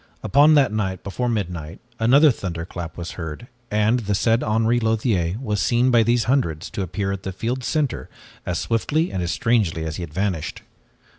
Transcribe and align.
Upon 0.23 0.55
that 0.55 0.71
night 0.71 1.03
before 1.03 1.29
midnight, 1.29 1.79
another 1.99 2.31
thunderclap 2.31 2.97
was 2.97 3.11
heard 3.11 3.47
and 3.69 3.99
the 3.99 4.15
said 4.15 4.41
Henri 4.43 4.79
Lothiere 4.79 5.37
was 5.39 5.61
seen 5.61 5.91
by 5.91 6.01
these 6.01 6.23
hundreds 6.23 6.71
to 6.71 6.81
appear 6.81 7.11
at 7.11 7.21
the 7.21 7.31
field's 7.31 7.67
center 7.67 8.09
as 8.43 8.57
swiftly 8.57 9.11
and 9.11 9.21
as 9.21 9.29
strangely 9.29 9.85
as 9.85 9.97
he 9.97 10.01
had 10.01 10.11
vanished. 10.11 10.63